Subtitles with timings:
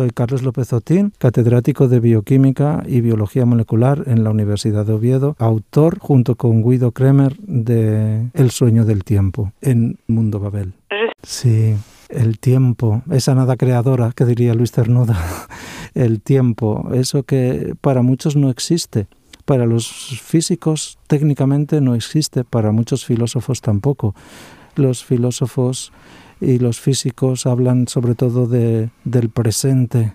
[0.00, 5.36] Soy Carlos López Otín, catedrático de Bioquímica y Biología Molecular en la Universidad de Oviedo,
[5.38, 10.72] autor junto con Guido Kremer de El sueño del tiempo en Mundo Babel.
[11.22, 11.74] Sí,
[12.08, 15.18] el tiempo, esa nada creadora que diría Luis Cernuda,
[15.94, 19.06] el tiempo, eso que para muchos no existe.
[19.44, 19.86] Para los
[20.22, 24.14] físicos técnicamente no existe, para muchos filósofos tampoco.
[24.76, 25.92] Los filósofos
[26.40, 30.14] y los físicos hablan sobre todo de, del presente,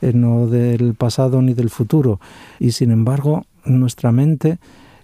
[0.00, 2.20] eh, no del pasado ni del futuro.
[2.58, 4.58] Y sin embargo, nuestra mente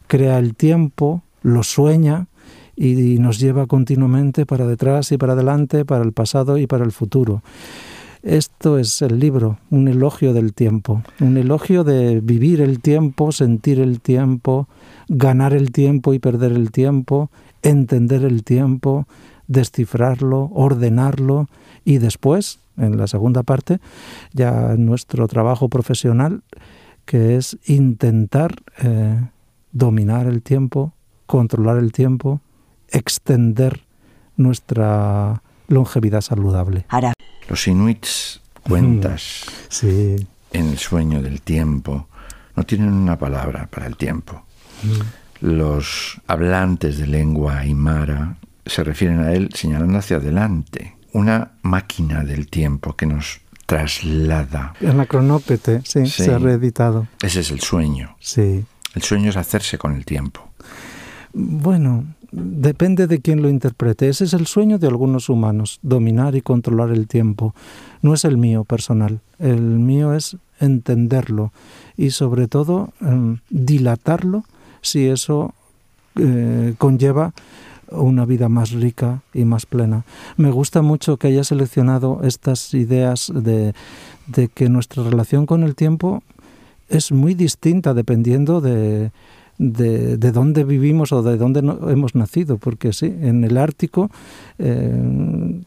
[0.06, 2.27] crea el tiempo, lo sueña
[2.77, 6.92] y nos lleva continuamente para detrás y para adelante, para el pasado y para el
[6.92, 7.42] futuro.
[8.22, 13.80] Esto es el libro, un elogio del tiempo, un elogio de vivir el tiempo, sentir
[13.80, 14.66] el tiempo,
[15.08, 17.30] ganar el tiempo y perder el tiempo,
[17.62, 19.06] entender el tiempo,
[19.46, 21.48] descifrarlo, ordenarlo
[21.84, 23.80] y después, en la segunda parte,
[24.32, 26.42] ya nuestro trabajo profesional,
[27.04, 29.20] que es intentar eh,
[29.72, 30.94] dominar el tiempo,
[31.27, 32.41] controlar el tiempo,
[32.88, 33.82] extender
[34.36, 36.86] nuestra longevidad saludable.
[37.48, 40.16] Los inuits, cuentas sí.
[40.52, 42.08] en el sueño del tiempo,
[42.56, 44.42] no tienen una palabra para el tiempo.
[45.41, 52.48] Los hablantes de lengua aymara se refieren a él señalando hacia adelante, una máquina del
[52.48, 54.74] tiempo que nos traslada.
[54.80, 57.06] En la cronópete, sí, se ha reeditado.
[57.22, 58.16] Ese es el sueño.
[58.20, 58.64] Sí.
[58.94, 60.48] El sueño es hacerse con el tiempo.
[61.32, 64.08] Bueno, depende de quién lo interprete.
[64.08, 67.54] Ese es el sueño de algunos humanos, dominar y controlar el tiempo.
[68.02, 69.20] No es el mío personal.
[69.38, 71.52] El mío es entenderlo
[71.96, 74.44] y sobre todo em, dilatarlo
[74.80, 75.54] si eso
[76.16, 77.32] eh, conlleva
[78.03, 80.05] una vida más rica y más plena.
[80.37, 83.75] Me gusta mucho que haya seleccionado estas ideas de,
[84.55, 86.22] que nuestra relación con el tiempo
[86.89, 89.11] es muy distinta dependiendo de,
[89.58, 94.10] de, de, dónde vivimos o de dónde hemos nacido, porque sí, en el Ártico
[94.59, 95.62] eh,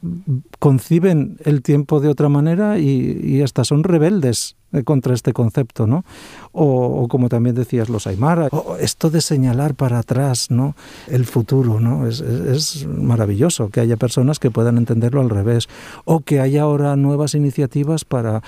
[0.59, 6.03] conciben el tiempo de otra manera y, hasta son rebeldes eh, contra este concepto, ¿no?
[6.51, 10.75] O, como también decías, los Aymara, o esto de señalar para atrás, ¿no?
[11.07, 12.07] El futuro, ¿no?
[12.07, 15.69] Es, es, maravilloso que haya personas que puedan entenderlo al revés,
[16.03, 18.41] o que haya ahora nuevas iniciativas para,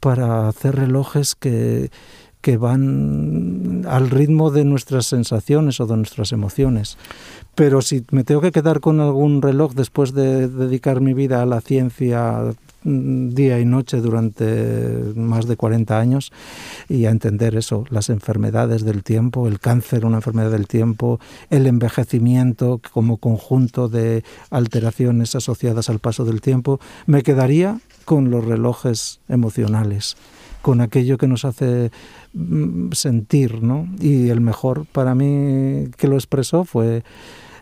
[0.00, 1.90] para hacer relojes que
[2.40, 6.96] que van al ritmo de nuestras sensaciones o de nuestras emociones.
[7.54, 11.46] Pero si me tengo que quedar con algún reloj después de dedicar mi vida a
[11.46, 12.54] la ciencia
[12.84, 16.32] día y noche durante más de 40 años
[16.88, 21.18] y a entender eso, las enfermedades del tiempo, el cáncer, una enfermedad del tiempo,
[21.50, 28.44] el envejecimiento como conjunto de alteraciones asociadas al paso del tiempo, me quedaría con los
[28.44, 30.16] relojes emocionales
[30.62, 31.90] con aquello que nos hace
[32.34, 33.88] mm, sentir, ¿no?
[34.00, 37.04] Y el mejor para mí que lo expresó fue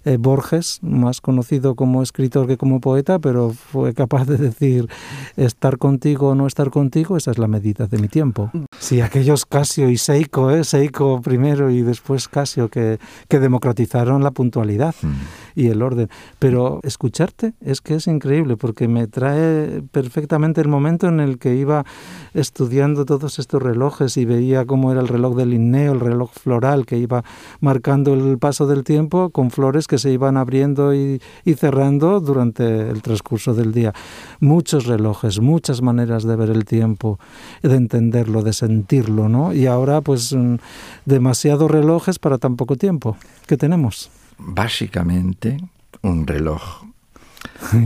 [0.06, 4.88] eh, Borges, más conocido como escritor que como poeta, pero fue capaz de decir
[5.36, 8.52] estar contigo o no estar contigo, esa es la medida de mi tiempo.
[8.78, 10.62] Sí, aquellos Casio y Seiko, ¿eh?
[10.62, 15.60] Seiko primero y después Casio, que, que democratizaron la puntualidad mm.
[15.60, 16.08] y el orden.
[16.38, 21.56] Pero escucharte es que es increíble, porque me trae perfectamente el momento en el que
[21.56, 21.84] iba
[22.32, 26.86] estudiando todos estos relojes y veía cómo era el reloj del Linneo, el reloj floral,
[26.86, 27.24] que iba
[27.60, 31.20] marcando el paso del tiempo con flores que se iban abriendo y,
[31.56, 33.92] cerrando durante el transcurso del día.
[34.40, 37.18] Muchos relojes, muchas maneras de ver el tiempo,
[37.62, 39.52] de entenderlo, de sentirlo, ¿no?
[39.52, 40.56] Y ahora, pues, mm,
[41.04, 43.16] demasiados relojes para tan poco tiempo.
[43.46, 44.10] ¿Qué tenemos?
[44.38, 45.58] Básicamente,
[46.02, 46.84] un reloj,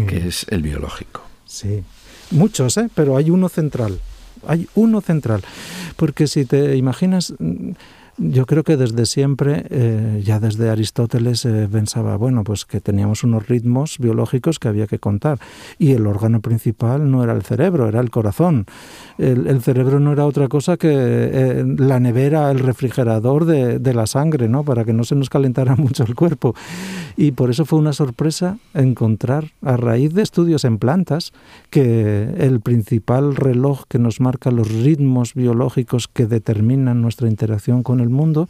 [0.09, 1.23] que es el biológico.
[1.45, 1.83] Sí,
[2.31, 2.89] muchos, ¿eh?
[2.95, 4.01] Pero hay uno central.
[4.47, 5.43] Hay uno central.
[5.97, 7.73] Porque si te imaginas mm,
[8.21, 13.25] yo creo que desde siempre, eh, ya desde Aristóteles, eh, pensaba, bueno, pues que teníamos
[13.25, 15.39] unos ritmos biológicos que había que contar.
[15.79, 18.67] Y el órgano principal no era el cerebro, era el corazón.
[19.17, 24.07] El, cerebro no era otra cosa que eh, la nevera, el refrigerador de, de, la
[24.07, 24.65] sangre, ¿no?
[24.65, 26.55] Para que no se nos calentara mucho el cuerpo.
[27.17, 31.33] Y por eso fue una sorpresa encontrar, a raíz de estudios en plantas,
[31.71, 38.01] que el principal reloj que nos marca los ritmos biológicos que determinan nuestra interacción con
[38.01, 38.49] el mundo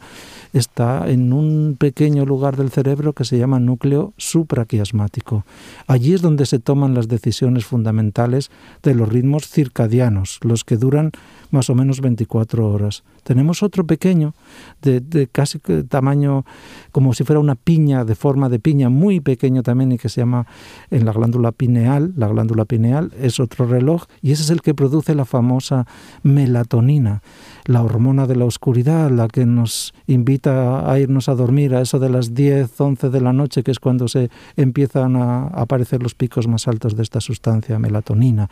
[0.53, 5.45] está en un pequeño lugar del cerebro que se llama núcleo supraquiasmático.
[5.87, 8.51] Allí es donde se toman las decisiones fundamentales
[8.83, 11.11] de los ritmos circadianos, los que duran
[11.51, 13.03] más o menos 24 horas.
[13.23, 14.33] Tenemos otro pequeño,
[14.81, 16.43] de, casi tamaño
[16.91, 20.21] como si fuera una piña, de forma de piña, muy pequeño también y que se
[20.21, 20.47] llama
[20.89, 22.13] en la glándula pineal.
[22.15, 25.85] La glándula pineal es otro reloj y ese es el que produce la famosa
[26.23, 27.21] melatonina,
[27.65, 31.99] la hormona de la oscuridad, la que nos invita a irnos a dormir a eso
[31.99, 36.15] de las 10, 11 de la noche, que es cuando se empiezan a aparecer los
[36.15, 38.49] picos más altos de esta sustancia, melatonina.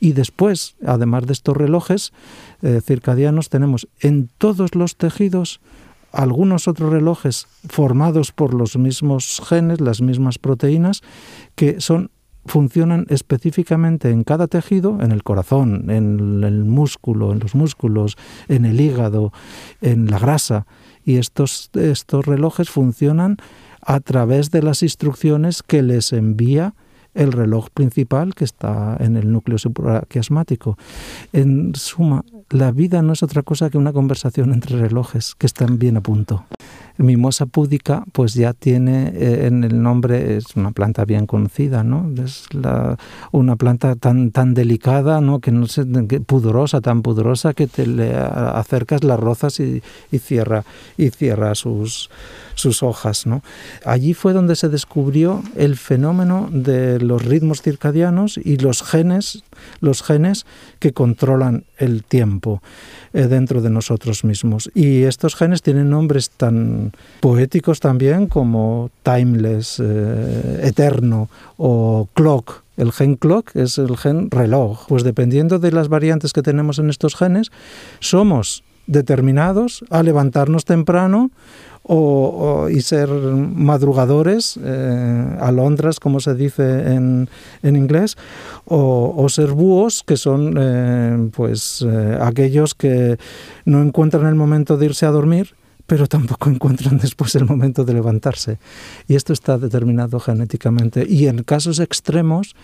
[0.00, 2.12] Y después, además de estos relojes,
[2.62, 5.60] eh, circadianos tenemos en todos los tejidos
[6.12, 11.02] algunos otros relojes formados por los mismos genes, las mismas proteínas,
[11.54, 12.10] que son
[12.46, 18.16] funcionan específicamente en cada tejido, en el corazón, en el músculo, en los músculos,
[18.48, 19.32] en el hígado,
[19.80, 20.66] en la grasa.
[21.04, 23.36] Y estos, estos relojes funcionan
[23.80, 26.74] a través de las instrucciones que les envía
[27.16, 30.78] el reloj principal que está en el núcleo supraquiasmático.
[31.32, 35.78] En suma, la vida no es otra cosa que una conversación entre relojes que están
[35.78, 36.44] bien a punto.
[36.98, 42.10] Mimosa púdica, pues ya tiene eh, en el nombre, es una planta bien conocida, ¿no?
[42.24, 42.46] Es
[43.32, 45.40] una planta tan, tan delicada, ¿no?
[45.40, 45.84] Que no sé,
[46.26, 50.64] pudorosa, tan pudorosa que te le acercas las rozas y, y cierra,
[50.96, 52.08] y cierra sus,
[52.54, 53.42] sus hojas, ¿no?
[53.84, 59.42] Allí fue donde se descubrió el fenómeno de los ritmos circadianos y los genes,
[59.80, 60.46] los genes
[60.78, 62.60] que controlan el tiempo.
[63.16, 64.70] Eh, dentro de nosotros mismos.
[64.74, 72.62] Y estos genes tienen nombres tan poéticos también como timeless, eh, eterno o clock.
[72.76, 74.84] El gen clock es el gen reloj.
[74.86, 77.50] Pues dependiendo de las variantes que tenemos en estos genes,
[78.00, 81.30] somos determinados a levantarnos temprano
[81.88, 87.28] o, y ser madrugadores, eh, alondras, como se dice en,
[87.62, 88.16] en inglés,
[88.64, 93.18] o, ser búhos, que son eh, pues eh, aquellos que
[93.64, 95.54] no encuentran el momento de irse a dormir,
[95.86, 98.58] pero tampoco encuentran después el momento de levantarse.
[99.08, 101.06] Y esto está determinado genéticamente.
[101.08, 102.54] Y en casos extremos,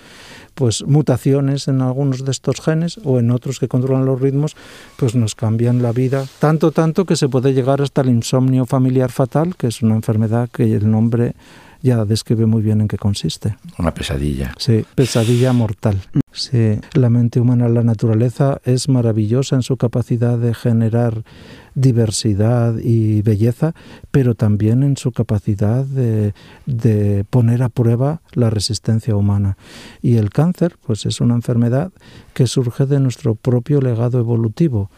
[0.55, 4.57] pues mutaciones en algunos de estos genes o en otros que controlan los ritmos,
[4.97, 6.27] pues nos cambian la vida.
[6.39, 10.49] Tanto, tanto que se puede llegar hasta el insomnio familiar fatal, que es una enfermedad
[10.51, 11.35] que el nombre
[11.83, 13.57] ya describe muy bien en qué consiste.
[13.79, 14.55] Una pesadilla.
[14.57, 16.01] Sí, pesadilla mortal.
[16.33, 21.25] Sí, la mente humana, la naturaleza es maravillosa en su capacidad de generar
[21.75, 23.75] diversidad y belleza,
[24.11, 26.35] pero también en su capacidad de,
[27.31, 29.57] poner a prueba la resistencia humana.
[30.03, 31.93] Y el cáncer, pues es una enfermedad
[32.35, 34.91] que surge de nuestro propio legado evolutivo.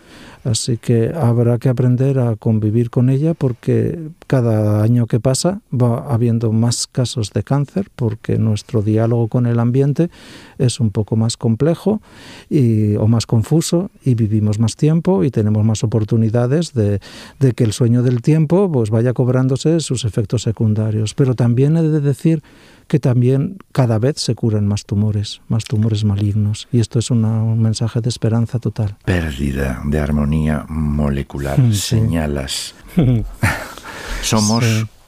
[0.44, 6.12] Así que habrá que aprender a convivir con ella porque cada año que pasa va
[6.12, 10.10] habiendo más casos de cáncer porque nuestro diálogo con el ambiente
[10.58, 12.00] es un poco más complejo
[12.48, 17.00] y, o más confuso y vivimos más tiempo y tenemos más oportunidades de,
[17.40, 21.14] de que el sueño del tiempo pues vaya cobrándose sus efectos secundarios.
[21.14, 22.42] Pero también he de decir
[22.86, 26.68] que también cada vez se curan más tumores, más tumores malignos.
[26.70, 28.96] Y esto es un mensaje de esperanza total.
[29.04, 32.74] Pérdida de armonía molecular, señalas.
[34.22, 34.64] Somos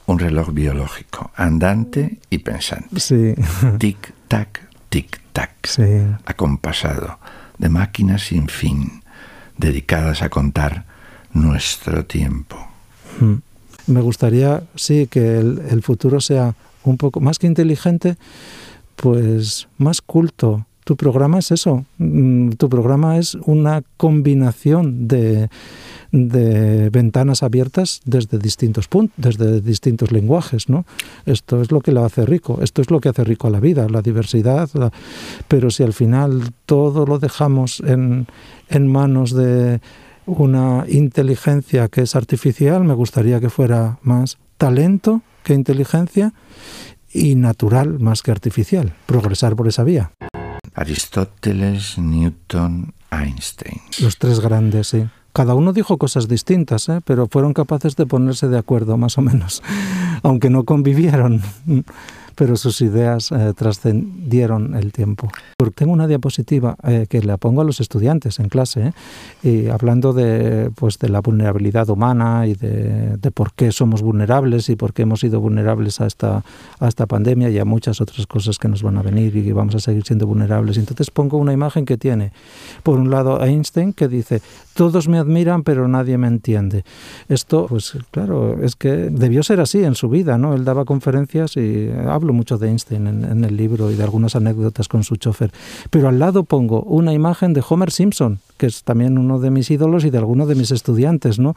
[0.07, 2.99] un reloj biológico, andante y pensante.
[2.99, 3.35] Sí.
[3.77, 5.26] Tic-tac, tic-tac.
[6.25, 7.19] Acompasado
[7.57, 9.03] de máquinas sin fin,
[9.57, 10.85] dedicadas a contar
[11.33, 12.57] nuestro tiempo.
[13.87, 18.17] Me gustaría, sí, que el futuro sea un poco más que inteligente,
[18.95, 20.65] pues más culto.
[20.83, 25.49] Tu programa es eso, mm, tu programa es una combinación de,
[26.17, 30.85] de ventanas abiertas desde distintos puntos, desde distintos lenguajes, ¿no?
[31.25, 33.59] Esto es lo que lo hace rico, esto es lo que hace rico a la
[33.59, 34.69] vida, la diversidad,
[35.47, 38.27] pero si al final todo lo dejamos en,
[38.69, 39.79] en manos de
[40.25, 46.33] una inteligencia que es artificial, me gustaría que fuera más talento que inteligencia
[47.13, 50.11] y natural más que artificial, progresar por esa vía.
[50.75, 53.81] Aristóteles, Newton, Einstein.
[53.99, 55.07] Los tres grandes, sí.
[55.37, 56.99] Cada uno dijo cosas distintas, ¿eh?
[57.05, 59.61] pero fueron capaces de ponerse de acuerdo, más o menos,
[60.23, 61.43] aunque no convivieron.
[62.37, 65.27] Pero sus ideas eh, trascendieron el tiempo.
[65.73, 68.93] Tengo una diapositiva eh, que le pongo a los estudiantes en clase,
[69.41, 74.69] y hablando de, pues, de la vulnerabilidad humana y de, de, por qué somos vulnerables
[74.69, 76.43] y por qué hemos sido vulnerables a esta,
[76.79, 79.53] a esta pandemia y a muchas otras cosas que nos van a venir y que
[79.53, 80.77] vamos a seguir siendo vulnerables.
[80.77, 82.33] Entonces pongo una imagen que tiene,
[82.83, 84.41] por un lado, Einstein, que dice,
[84.75, 86.83] todos me admiran, pero nadie me entiende.
[87.29, 90.53] Esto, pues claro, es que debió ser así en su vida, ¿no?
[90.53, 91.89] Él daba conferencias y
[92.27, 95.49] hablo mucho de Einstein en, el libro y de algunas anécdotas con su chofer.
[95.89, 99.71] Pero al lado pongo una imagen de Homer Simpson, que es también uno de mis
[99.71, 101.55] ídolos y de algunos de mis estudiantes, ¿no?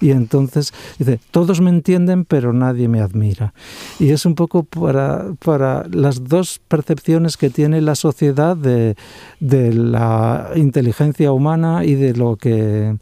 [0.00, 3.52] Y entonces dice, todos me entienden, pero nadie me admira.
[3.98, 8.94] Y es un poco para, para las dos percepciones que tiene la sociedad de,
[9.40, 12.96] de la inteligencia humana y de lo que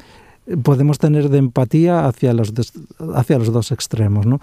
[0.63, 2.53] podemos tener de empatía hacia los,
[3.15, 4.27] hacia los dos extremos.
[4.27, 4.41] ¿no?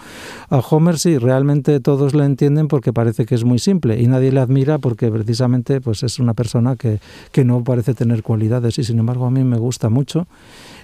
[0.50, 4.32] A Homer sí, realmente todos le entienden porque parece que es muy simple y nadie
[4.32, 7.00] le admira porque precisamente pues, es una persona que,
[7.32, 10.28] que no parece tener cualidades y sin embargo a mí me gusta mucho.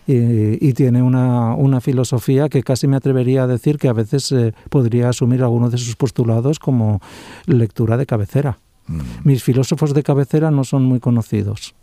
[0.06, 4.54] Y, tiene una, una, filosofía que casi me atrevería a decir que a veces eh,
[4.70, 7.00] podría asumir algunos de sus postulados como
[7.46, 8.58] lectura de cabecera.
[8.88, 9.00] Mm.
[9.24, 11.74] Mis filósofos de cabecera no son muy conocidos.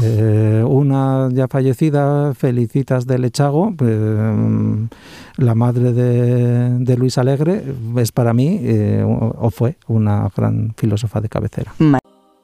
[0.00, 4.88] Eh, una ya fallecida, Felicitas de Lechago, eh,
[5.36, 7.64] la madre de, Luis Alegre,
[7.96, 11.74] es para mí, eh, o fue, una gran filósofa de cabecera.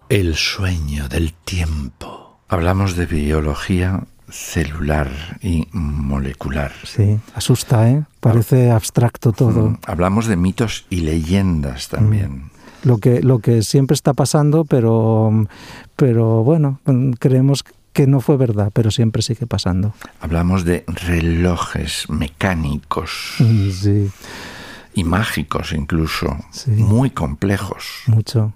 [0.09, 2.39] El sueño del tiempo.
[2.49, 5.09] Hablamos de biología celular
[5.43, 6.73] y molecular.
[6.85, 8.05] Sí, asusta, ¿eh?
[8.21, 9.79] Parece abstracto todo.
[9.87, 12.31] Hablamos de mitos y leyendas también.
[12.33, 15.47] Mm lo que, lo que siempre está pasando, pero,
[15.97, 16.81] pero bueno,
[17.19, 19.95] creemos que no fue verdad, pero siempre sigue pasando.
[20.21, 23.37] Hablamos de relojes mecánicos.
[23.39, 24.11] Sí.
[24.95, 28.03] Y mágicos incluso, muy complejos.
[28.07, 28.53] Mucho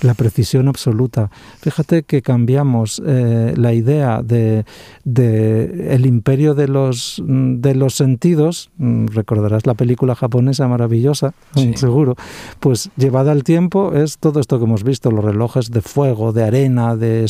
[0.00, 1.30] la precisión absoluta.
[1.60, 4.64] Fíjate que cambiamos eh, la idea de,
[5.04, 11.34] el imperio de los, de los sentidos, mm, recordarás la película japonesa maravillosa,
[11.76, 12.16] seguro,
[12.60, 16.44] pues llevada al tiempo es todo esto que hemos visto, los relojes de fuego, de
[16.44, 17.26] arena, de,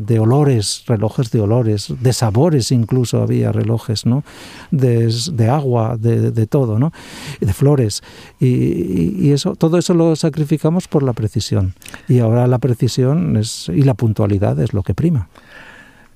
[0.00, 4.24] de, olores, relojes de olores, de sabores incluso había relojes, ¿no?
[4.70, 5.10] De,
[5.50, 6.92] agua, de, todo, ¿no?
[7.40, 8.02] De flores.
[8.40, 11.74] Y, y, eso, todo eso lo sacrificamos por la precisión
[12.08, 15.28] y ahora la precisión es, y la puntualidad es lo que prima.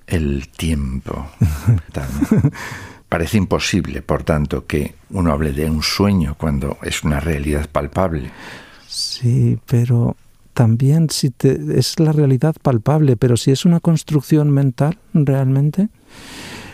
[0.07, 1.27] El tiempo.
[3.09, 8.31] Parece imposible, por tanto, que uno hable de un sueño cuando es una realidad palpable.
[8.89, 10.17] Sí, pero
[10.55, 15.89] también si te, es la realidad palpable, pero si es una construcción mental realmente,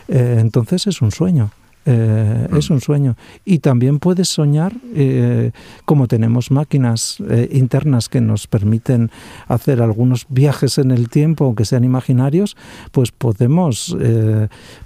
[0.09, 1.51] eh, entonces es un sueño.
[1.85, 3.17] Eh, es un sueño.
[3.45, 5.51] Y también puedes soñar, eh,
[5.85, 9.11] como tenemos máquinas eh, internas que nos permiten
[9.49, 12.57] hacer algunos viajes en el tiempo, aunque sean imaginarios,
[12.93, 13.97] pues podemos,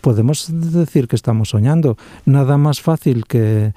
[0.00, 1.96] podemos decir que estamos soñando.
[2.24, 3.72] Nada más fácil que,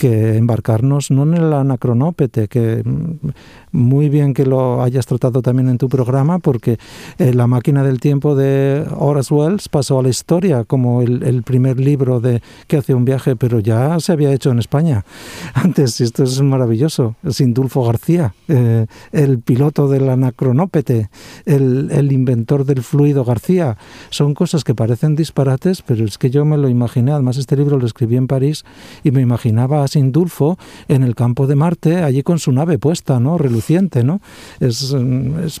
[0.00, 3.28] que embarcarnos no en el anacronópete, que mm,
[3.72, 6.78] muy bien que lo hayas tratado también en tu programa, porque
[7.18, 11.78] eh, La máquina del tiempo de Horace Wells pasó a la historia como el, primer
[11.78, 15.04] libro de que hace un viaje, pero ya se había hecho en España
[15.52, 17.16] antes, y esto es maravilloso.
[17.28, 21.10] Sindulfo García, eh, el piloto del anacronópete,
[21.44, 23.76] el, el inventor del fluido García,
[24.08, 27.78] son cosas que parecen disparates, pero es que yo me lo imaginé, además este libro
[27.78, 28.64] lo escribí en París
[29.04, 33.38] y me imaginaba Sindulfo en el campo de Marte, allí con su nave puesta, ¿no?
[33.38, 34.20] Reluciente, ¿no?
[34.60, 34.94] Es,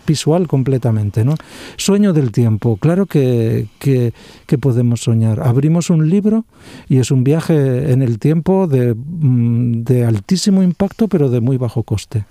[0.06, 1.34] visual completamente, ¿no?
[1.76, 4.12] Sueño del tiempo, claro que, que,
[4.58, 5.40] podemos soñar.
[5.40, 6.44] Abrimos un libro
[6.88, 11.56] y es un viaje en el tiempo de, mm, de altísimo impacto, pero de muy
[11.56, 12.24] bajo coste.